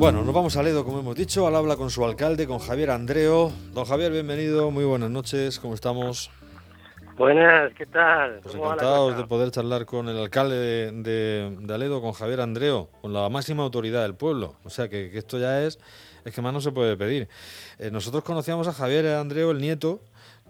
[0.00, 2.90] Bueno, nos vamos a Ledo, como hemos dicho, al habla con su alcalde, con Javier
[2.90, 3.52] Andreo.
[3.74, 6.30] Don Javier, bienvenido, muy buenas noches, ¿cómo estamos?
[7.18, 8.40] Buenas, ¿qué tal?
[8.42, 13.12] Pues encantados de poder charlar con el alcalde de, de, Aledo, con Javier Andreo, con
[13.12, 14.54] la máxima autoridad del pueblo.
[14.64, 15.78] O sea que, que esto ya es,
[16.24, 17.28] es que más no se puede pedir.
[17.78, 20.00] Eh, nosotros conocíamos a Javier Andreo, el nieto,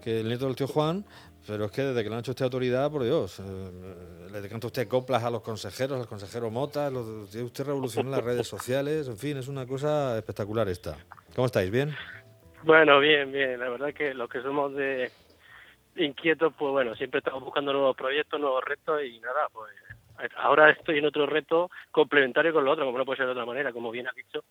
[0.01, 1.03] que el nieto del tío Juan,
[1.47, 4.67] pero es que desde que le han hecho usted autoridad, por Dios, eh, le decanta
[4.67, 9.17] usted coplas a los consejeros, al consejero Mota, los, usted revolucionó las redes sociales, en
[9.17, 10.97] fin, es una cosa espectacular esta.
[11.35, 11.71] ¿Cómo estáis?
[11.71, 11.95] ¿Bien?
[12.63, 13.59] Bueno, bien, bien.
[13.59, 15.11] La verdad que los que somos de
[15.95, 19.71] inquietos, pues bueno, siempre estamos buscando nuevos proyectos, nuevos retos y nada, pues
[20.37, 23.45] ahora estoy en otro reto complementario con lo otro, como no puede ser de otra
[23.45, 24.43] manera, como bien ha dicho,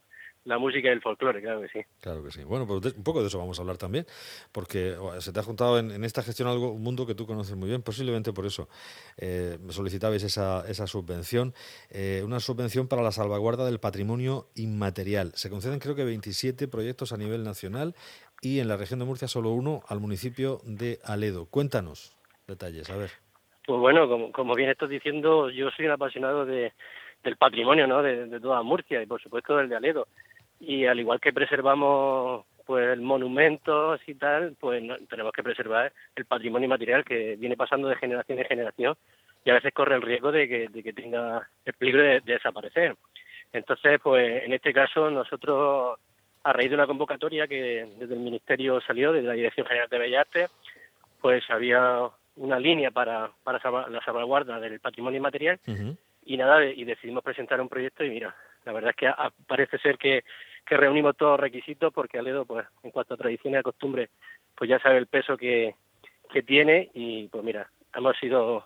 [0.45, 1.81] la música y el folclore, claro que sí.
[2.01, 2.45] Claro que sí.
[2.45, 4.07] Bueno, pues un poco de eso vamos a hablar también,
[4.53, 7.69] porque se te ha juntado en, esta gestión algo, un mundo que tú conoces muy
[7.69, 8.69] bien, posiblemente por eso
[9.19, 11.53] eh, solicitabais esa, esa subvención,
[11.91, 15.33] eh, una subvención para la salvaguarda del patrimonio inmaterial.
[15.35, 17.95] Se conceden creo que 27 proyectos a nivel nacional
[18.41, 21.47] y en la región de Murcia solo uno al municipio de Aledo.
[21.47, 23.11] Cuéntanos detalles, a ver.
[23.67, 26.73] Pues bueno, como, como bien estás diciendo, yo soy un apasionado de,
[27.23, 28.03] del patrimonio ¿no?
[28.03, 30.09] de, de toda Murcia y por supuesto del de Aledo
[30.61, 36.69] y al igual que preservamos pues monumentos y tal, pues tenemos que preservar el patrimonio
[36.69, 38.97] material que viene pasando de generación en generación
[39.45, 42.95] y a veces corre el riesgo de que, de que tenga el peligro de, desaparecer.
[43.53, 45.99] Entonces, pues en este caso nosotros,
[46.45, 49.99] a raíz de una convocatoria que desde el Ministerio salió, desde la Dirección General de
[49.99, 50.51] Bellas Artes,
[51.21, 55.59] pues había una línea para, para la salvaguarda del patrimonio inmaterial
[56.25, 59.13] y nada, y decidimos presentar un proyecto y mira, la verdad es que
[59.47, 60.23] parece ser que
[60.67, 64.11] que reunimos todos los requisitos porque Aledo, pues en cuanto a tradiciones y costumbres,
[64.57, 65.75] pues ya sabe el peso que,
[66.33, 68.65] que tiene y pues mira, hemos sido,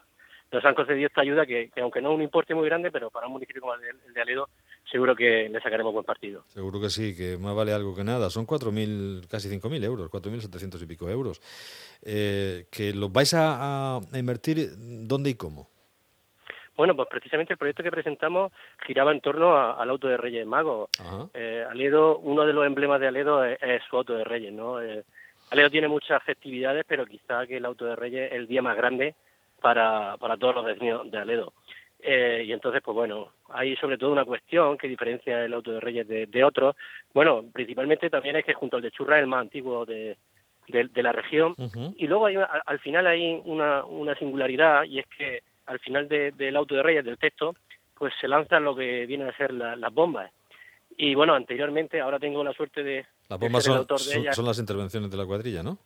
[0.53, 3.27] nos han concedido esta ayuda que, aunque no es un importe muy grande, pero para
[3.27, 4.49] un municipio como el de, Aledo,
[4.91, 6.45] seguro que le sacaremos buen partido.
[6.49, 8.31] Seguro que sí, que más vale algo que nada.
[8.31, 11.41] Son 4.000, casi 5.000 euros, 4.700 y pico euros.
[12.03, 15.74] Eh, ¿Que los vais a, a invertir dónde y cómo?
[16.77, 18.53] Bueno, pues precisamente el proyecto que presentamos
[18.85, 20.91] giraba en torno al auto de Reyes Magos.
[21.33, 24.83] Eh, Aledo, uno de los emblemas de Aledo es, su auto de Reyes, ¿no?
[24.83, 25.05] Eh,
[25.51, 28.77] Aledo tiene muchas festividades, pero quizá que el auto de Reyes es el día más
[28.77, 29.15] grande
[29.61, 31.53] para, para todos los vecinos de Aledo.
[32.07, 35.81] Eh, y entonces, pues bueno, hay sobre todo una cuestión que diferencia el auto de
[35.81, 36.77] Reyes de, otros.
[37.15, 40.19] Bueno, principalmente también es que junto al de Churra es el más antiguo de,
[40.69, 41.55] de, la región.
[41.97, 42.37] Y luego hay,
[42.67, 47.05] al final hay una, una singularidad y es que al final del auto de Reyes,
[47.05, 47.55] del texto,
[47.95, 50.31] pues se lanzan lo que vienen a ser las bombas.
[50.97, 53.07] Y bueno, anteriormente, ahora tengo la suerte de...
[53.29, 53.87] Las bombas son,
[54.33, 55.79] son, las intervenciones de la cuadrilla, ¿no?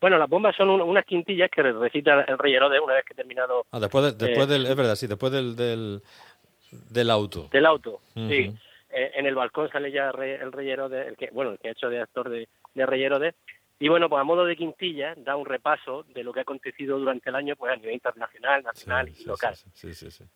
[0.00, 3.16] Bueno, las bombas son unas quintillas que recita el Rey Herodes una vez que he
[3.16, 3.66] terminado...
[3.70, 4.66] Ah, después, después eh, del...
[4.66, 7.48] Es verdad, sí, después del, del, auto.
[7.50, 8.54] Del auto, sí.
[8.94, 11.72] Eh, en el balcón sale ya el Rey Herodes, el que, bueno, el que ha
[11.72, 13.34] hecho de actor de, de Rey Herodes,
[13.82, 17.00] y bueno, pues a modo de quintilla, da un repaso de lo que ha acontecido
[17.00, 19.56] durante el año pues a nivel internacional, nacional y local.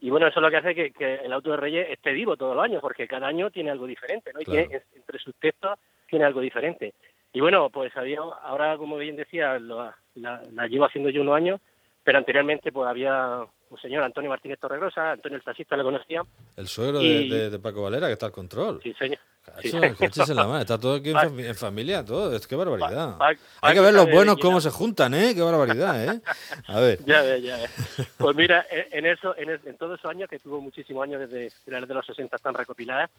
[0.01, 2.57] y bueno, eso es lo que hace que, el Auto de Reyes esté vivo todos
[2.57, 4.41] los años, porque cada año tiene algo diferente, ¿no?
[4.41, 6.95] Y entre sus textos tiene algo diferente.
[7.33, 11.61] Y bueno, pues había, ahora, como bien decía, la, la llevo haciendo yo unos años,
[12.03, 16.23] pero anteriormente pues había un señor Antonio Martínez Torregrosa, Antonio el taxista le conocía.
[16.57, 18.81] El suegro de, Paco Valera, que está al control.
[18.83, 19.19] Sí, señor.
[19.63, 22.35] Está todo aquí en, familia, todo.
[22.35, 23.17] Es qué barbaridad.
[23.61, 25.35] Hay que ver los buenos cómo se juntan, ¿eh?
[25.35, 26.21] Qué barbaridad, ¿eh?
[26.67, 26.99] A ver.
[27.05, 27.71] Ya ves, ya ves.
[28.19, 31.95] Pues mira, en eso, en, todos esos años, que tuvo muchísimos años desde finales de
[31.95, 33.11] los 60 están recopiladas,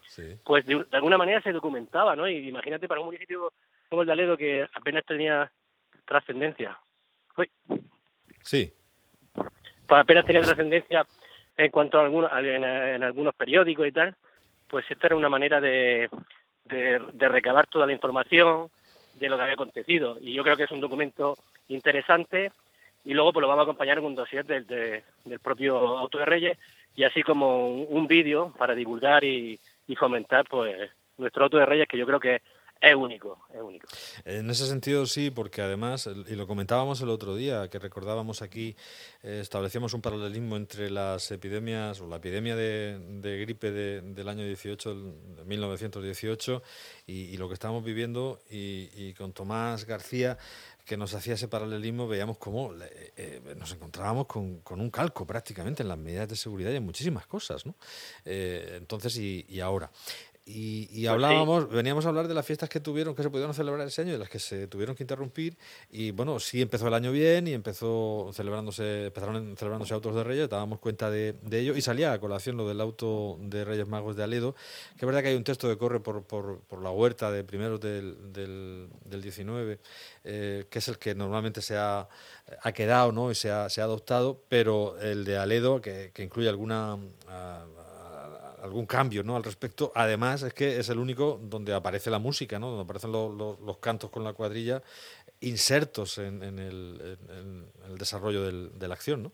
[0.43, 2.27] pues de, alguna manera se documentaba, ¿no?
[2.27, 3.51] Y imagínate para un municipio
[3.89, 5.51] como el de Aledo que apenas tenía
[6.05, 6.77] trascendencia.
[8.41, 8.73] Sí
[9.87, 11.05] pues apenas tenía trascendencia
[11.55, 14.15] en cuanto a algunos, en, algunos periódicos y tal,
[14.69, 16.09] pues esta era una manera de,
[16.65, 18.69] de, recabar toda la información
[19.15, 20.17] de lo que había acontecido.
[20.21, 21.37] Y yo creo que es un documento
[21.69, 22.51] interesante
[23.05, 26.25] y luego pues lo vamos a acompañar con un dossier del, del propio Auto de
[26.25, 26.57] Reyes
[26.95, 31.87] y así como un, vídeo para divulgar y, y fomentar pues nuestro Auto de Reyes
[31.87, 32.41] que yo creo que
[32.81, 33.87] es único, es único.
[34.25, 38.75] En ese sentido sí, porque además, y lo comentábamos el otro día, que recordábamos aquí,
[39.23, 44.95] eh, establecíamos un paralelismo entre las epidemias, o la epidemia de, gripe del año 18,
[44.95, 46.63] de 1918,
[47.07, 50.37] y, lo que estamos viviendo, y, con Tomás García,
[50.85, 55.83] que nos hacía ese paralelismo, veíamos cómo eh, eh, nos encontrábamos con, un calco prácticamente
[55.83, 57.75] en las medidas de seguridad y en muchísimas cosas, ¿no?
[58.23, 59.91] entonces, y, y ahora.
[60.49, 63.53] Y, y pues hablábamos, veníamos a hablar de las fiestas que tuvieron, que se pudieron
[63.53, 65.57] celebrar ese año y de las que se tuvieron que interrumpir.
[65.91, 70.47] Y bueno, sí empezó el año bien y empezó celebrándose, empezaron celebrándose autos de Reyes,
[70.47, 74.15] dábamos cuenta de, de, ello y salía a colación lo del auto de Reyes Magos
[74.15, 74.55] de Aledo,
[74.95, 77.43] que es verdad que hay un texto que corre por, por, por la huerta de
[77.43, 79.79] primeros del, del, del 19,
[80.23, 82.07] eh, que es el que normalmente se ha,
[82.61, 83.31] ha quedado ¿no?
[83.31, 86.95] y se ha, se ha, adoptado, pero el de Aledo, que, que incluye alguna.
[86.95, 87.86] Uh,
[88.61, 89.35] algún cambio ¿no?
[89.35, 89.91] al respecto.
[89.95, 92.67] Además, es que es el único donde aparece la música, ¿no?
[92.69, 94.81] donde aparecen los, los, los cantos con la cuadrilla
[95.41, 99.23] insertos en, en, el, en el, desarrollo del, de la acción.
[99.23, 99.31] ¿no?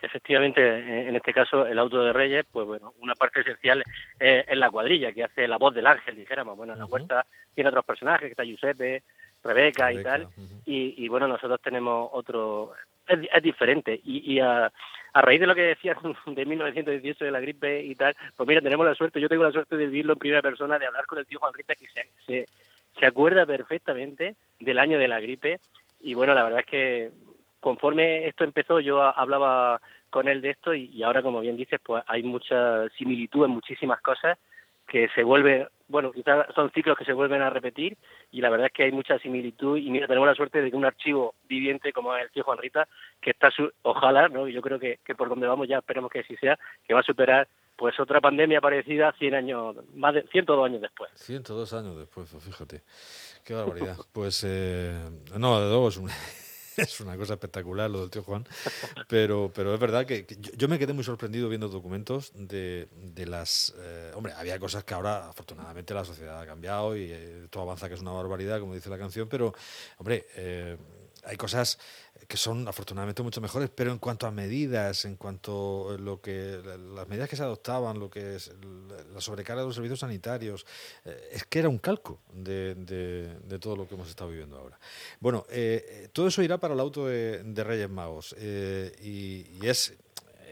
[0.00, 3.84] Efectivamente, en este caso, el auto de Reyes, pues bueno, una parte esencial
[4.18, 6.56] es, es la cuadrilla, que hace la voz del ángel, dijéramos.
[6.56, 7.24] Bueno, en la huerta
[7.54, 9.02] tiene otros personajes, que está Giuseppe,
[9.44, 10.22] Rebeca, Rebeca y tal.
[10.24, 10.62] Uh -huh.
[10.66, 12.72] y, y, bueno, nosotros tenemos otro.
[13.06, 14.00] Es, es diferente.
[14.04, 14.72] Y, y a,
[15.12, 18.60] a, raíz de lo que decías de 1918 de la gripe y tal, pues mira,
[18.60, 21.18] tenemos la suerte, yo tengo la suerte de vivirlo en primera persona, de hablar con
[21.18, 22.46] el tío Juan Rita, que se, se,
[22.98, 25.60] se acuerda perfectamente del año de la gripe.
[26.00, 27.10] Y bueno, la verdad es que
[27.60, 29.80] conforme esto empezó, yo hablaba
[30.10, 33.52] con él de esto y, y ahora, como bien dices, pues hay mucha similitud en
[33.52, 34.38] muchísimas cosas
[34.86, 37.96] que se vuelve, bueno, quizás son ciclos que se vuelven a repetir
[38.32, 40.76] y la verdad es que hay mucha similitud y mira, tenemos la suerte de que
[40.76, 42.88] un archivo viviente como el tío Juan Rita,
[43.20, 44.48] que está, su, ojalá, ¿no?
[44.48, 47.04] yo creo que, que por donde vamos ya esperemos que así sea, que va a
[47.04, 47.46] superar
[47.76, 51.10] pues otra pandemia parecida 100 años, más de 102 años después.
[51.14, 52.82] 102 años después, pues fíjate,
[53.44, 53.96] qué barbaridad.
[54.12, 54.98] pues eh,
[55.38, 56.08] no, de luego es un...
[56.76, 58.46] es una cosa espectacular lo del tío Juan,
[59.08, 60.26] pero, pero es verdad que,
[60.56, 63.74] yo, me quedé muy sorprendido viendo documentos de, de las...
[63.78, 67.88] Eh, hombre, había cosas que ahora afortunadamente la sociedad ha cambiado y eh, todo avanza
[67.88, 69.54] que es una barbaridad, como dice la canción, pero,
[69.98, 70.76] hombre, eh,
[71.24, 71.78] hay cosas
[72.28, 76.60] que son afortunadamente mucho mejores, pero en cuanto a medidas, en cuanto a lo que
[76.94, 78.52] las medidas que se adoptaban, lo que es
[79.12, 80.66] la sobrecarga de los servicios sanitarios,
[81.04, 84.78] eh, es que era un calco de, de, todo lo que hemos estado viviendo ahora.
[85.20, 89.94] Bueno, eh, todo eso irá para el auto de, Reyes Magos eh, y es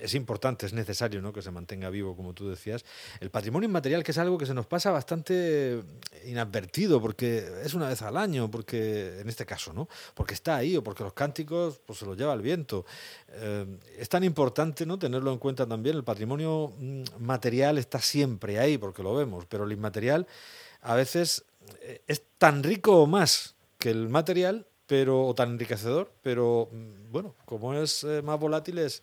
[0.01, 1.33] es importante, es necesario ¿no?
[1.33, 2.85] que se mantenga vivo, como tú decías.
[3.21, 5.83] El patrimonio inmaterial, que es algo que se nos pasa bastante
[6.27, 9.89] inadvertido, porque es una vez al año, porque en este caso, ¿no?
[10.15, 12.85] Porque está ahí o porque los cánticos pues, se los lleva el viento.
[13.29, 13.67] Eh,
[13.99, 14.99] es tan importante ¿no?
[14.99, 15.97] tenerlo en cuenta también.
[15.97, 20.27] El patrimonio mm, material está siempre ahí, porque lo vemos, pero el inmaterial
[20.83, 21.45] a veces
[21.83, 27.13] eh, es tan rico o más que el material, pero o tan enriquecedor, pero mm,
[27.13, 29.03] bueno, como es eh, más volátil es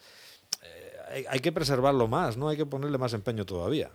[1.29, 2.49] hay, que preservarlo más, ¿no?
[2.49, 3.89] Hay que ponerle más empeño todavía.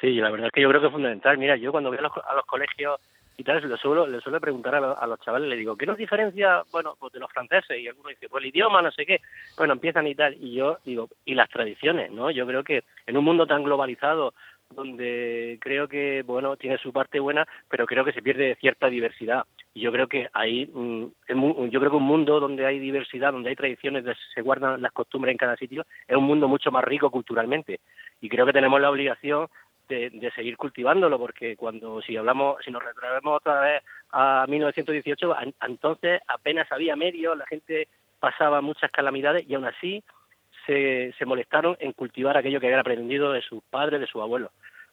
[0.00, 1.38] Sí, la verdad es que yo creo que es fundamental.
[1.38, 3.00] Mira, yo cuando voy a los, a los colegios
[3.36, 5.86] y tal, le suelo, le suelo preguntar a, lo, a, los chavales, le digo, ¿qué
[5.86, 7.78] nos diferencia, bueno, pues de los franceses?
[7.78, 9.20] Y algunos dicen, pues el idioma, no sé qué.
[9.56, 10.34] Bueno, empiezan y tal.
[10.34, 12.30] Y yo digo, y las tradiciones, ¿no?
[12.30, 14.34] Yo creo que en un mundo tan globalizado,
[14.70, 19.44] donde creo que, bueno, tiene su parte buena, pero creo que se pierde cierta diversidad.
[19.72, 21.06] Y yo creo que ahí, mm,
[21.70, 25.32] yo creo que un mundo donde hay diversidad, donde hay tradiciones, se guardan las costumbres
[25.32, 27.80] en cada sitio, es un mundo mucho más rico culturalmente.
[28.20, 29.48] Y creo que tenemos la obligación
[29.88, 33.82] de, de seguir cultivándolo, porque cuando, si hablamos, si nos retraemos otra vez
[34.12, 37.88] a 1918, entonces apenas había medios, la gente
[38.20, 40.02] pasaba muchas calamidades y aún así
[40.66, 44.50] se, se molestaron en cultivar aquello que habían aprendido de sus padres, de sus abuelos.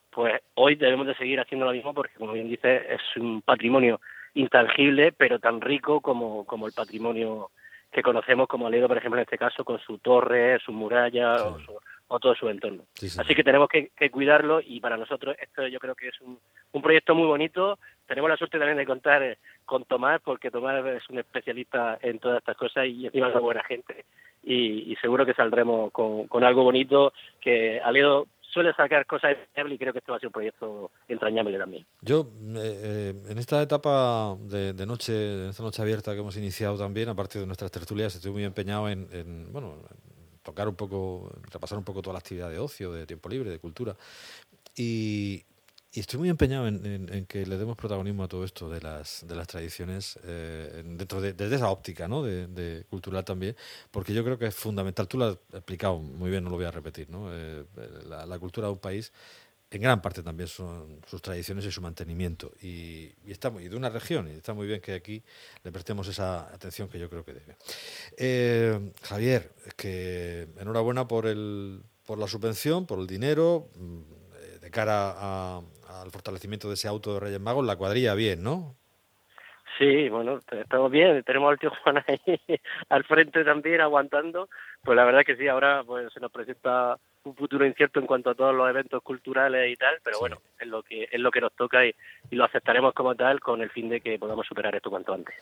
[0.10, 4.02] Pues hoy debemos de seguir haciendo lo mismo porque, como bien dice, es un patrimonio
[4.34, 7.50] intangible, pero tan rico como, como el patrimonio
[7.92, 11.44] que conocemos como Aledo, por ejemplo, en este caso, con su torre, su muralla sí.
[11.46, 11.80] o, su,
[12.12, 12.84] o, todo su entorno.
[12.94, 13.20] Sí, sí.
[13.20, 16.38] Así que tenemos que, que, cuidarlo y para nosotros esto yo creo que es un,
[16.72, 17.80] un proyecto muy bonito.
[18.08, 22.40] Tenemos la suerte también de contar con Tomás, porque Tomás es un especialista en todas
[22.40, 24.06] estas cosas y encima es una buena gente.
[24.44, 29.78] Y, y seguro que saldremos con, con algo bonito que Aledo suele sacar cosas y
[29.78, 31.86] creo que este va a ser un proyecto entrañable también.
[32.02, 36.78] Yo, eh, en esta etapa de, de, noche, en esta noche abierta que hemos iniciado
[36.78, 39.78] también, aparte de nuestras tertulias, estoy muy empeñado en, en bueno,
[40.44, 43.60] tocar un poco, repasar un poco toda la actividad de ocio, de tiempo libre, de
[43.60, 43.96] cultura.
[44.76, 45.46] Y,
[45.94, 49.46] estoy muy empeñado en, que le demos protagonismo a todo esto de las, de las
[49.46, 52.24] tradiciones eh, dentro de, desde esa óptica ¿no?
[52.24, 53.58] de, cultural también,
[53.92, 55.10] porque yo creo que es fundamental.
[55.10, 57.10] Tú lo has explicado muy bien, no lo voy a repetir.
[57.10, 57.28] ¿no?
[57.34, 57.66] Eh,
[58.08, 59.12] la, la, cultura de un país,
[59.72, 62.52] en gran parte también son sus tradiciones y su mantenimiento.
[62.62, 65.24] Y, y, está muy, y de una región, y está muy bien que aquí
[65.64, 67.56] le prestemos esa atención que yo creo que debe.
[68.18, 73.70] Eh, Javier, que enhorabuena por, el, por la subvención, por el dinero
[74.60, 78.76] de cara al fortalecimiento de ese auto de Reyes Magos, la cuadrilla bien, ¿no?
[79.78, 82.20] Sí, bueno, estamos bien, tenemos al tío Juan ahí
[82.90, 84.50] al frente también aguantando,
[84.84, 88.30] pues la verdad que sí, ahora pues se nos presenta un futuro incierto en cuanto
[88.30, 91.42] a todos los eventos culturales y tal, pero bueno, es lo que es lo que
[91.42, 91.94] nos toca y,
[92.32, 95.36] lo aceptaremos como tal con el fin de que podamos superar esto cuanto antes.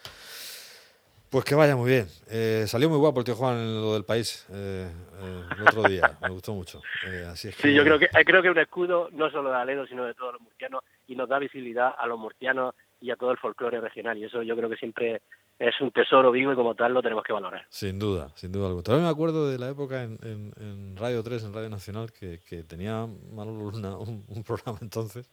[1.30, 2.08] Pues que vaya muy bien.
[2.30, 4.90] Eh, salió muy guapo el tío Juan en lo del país eh,
[5.22, 6.18] eh, el otro día.
[6.22, 6.82] Me gustó mucho.
[7.28, 10.16] así Sí, yo creo que creo que un escudo no solo de Aledo, sino de
[10.16, 13.80] todos los murcianos y nos da visibilidad a los murcianos y a todo el folclore
[13.80, 14.18] regional.
[14.18, 15.22] Y eso yo creo que siempre
[15.60, 17.66] es un tesoro vivo y como tal lo tenemos que valorar.
[17.70, 18.84] Sin duda, sin duda alguna.
[18.84, 22.64] Todavía me acuerdo de la época en, en, Radio 3, en Radio Nacional, que, que
[22.64, 25.30] tenía Manolo Luna un, un, programa entonces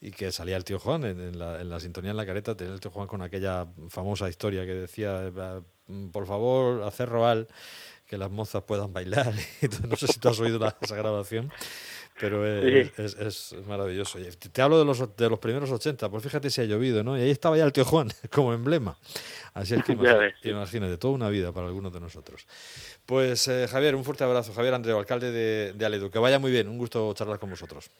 [0.00, 2.74] y que salía el tío Juan en, la, en la sintonía en la careta, tenía
[2.74, 5.30] el tío Juan con aquella famosa historia que decía,
[6.12, 7.46] por favor, hacer roal,
[8.10, 9.32] que las mozas puedan bailar.
[9.88, 11.52] no sé si tú has oído esa grabación.
[12.18, 14.18] Pero es, es, maravilloso.
[14.52, 17.16] Te, hablo de los, de los primeros 80, pues fíjate si ha llovido, ¿no?
[17.16, 18.98] Y ahí estaba ya el tío Juan como emblema.
[19.54, 19.92] Así es que
[20.42, 22.48] imagínate, toda una vida para algunos de nosotros.
[23.06, 24.52] Pues eh, Javier, un fuerte abrazo.
[24.52, 26.10] Javier Andreu, alcalde de, de Aledo.
[26.10, 27.90] Que vaya muy bien, un gusto charlar con vosotros.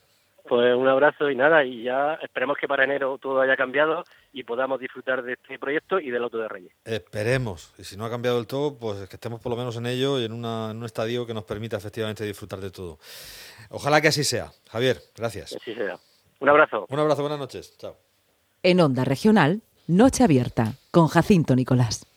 [0.51, 4.03] Pues un abrazo y nada, y ya esperemos que para enero todo haya cambiado
[4.33, 6.73] y podamos disfrutar de este proyecto y del Loto de Reyes.
[6.85, 9.87] Esperemos, y si no ha cambiado del todo, pues que estemos por lo menos en
[9.87, 12.99] ello y en, una, en un estadio que nos permita efectivamente disfrutar de todo.
[13.69, 14.51] Ojalá que así sea.
[14.73, 15.55] Javier, gracias.
[15.55, 16.01] así sea.
[16.41, 16.85] Un abrazo.
[16.89, 17.79] Un abrazo, buenas noches.
[17.79, 17.97] Chao.
[18.65, 22.10] En Onda Regional, Noche Abierta, con Jacinto Nicolás.